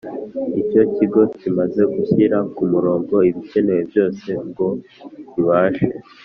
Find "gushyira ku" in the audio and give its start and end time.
1.93-2.63